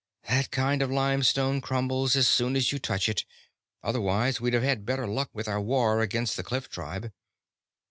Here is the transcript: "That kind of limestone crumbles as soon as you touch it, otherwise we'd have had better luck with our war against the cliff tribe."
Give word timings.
"That 0.27 0.49
kind 0.49 0.81
of 0.81 0.89
limestone 0.89 1.61
crumbles 1.61 2.15
as 2.15 2.27
soon 2.27 2.55
as 2.55 2.71
you 2.71 2.79
touch 2.79 3.07
it, 3.07 3.23
otherwise 3.83 4.41
we'd 4.41 4.55
have 4.55 4.63
had 4.63 4.83
better 4.83 5.05
luck 5.05 5.29
with 5.31 5.47
our 5.47 5.61
war 5.61 6.01
against 6.01 6.35
the 6.37 6.43
cliff 6.43 6.67
tribe." 6.71 7.11